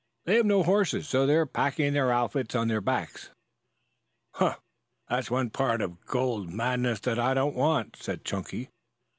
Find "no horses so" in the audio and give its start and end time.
0.47-1.27